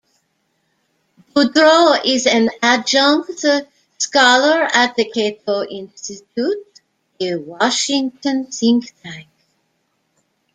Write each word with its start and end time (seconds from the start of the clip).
Boudreaux 1.35 2.03
is 2.03 2.25
an 2.25 2.49
adjunct 2.63 3.45
scholar 3.99 4.67
at 4.73 4.95
the 4.95 5.05
Cato 5.07 5.63
Institute, 5.69 6.81
a 7.19 7.35
Washington 7.35 8.47
think 8.47 8.99
tank. 9.03 9.27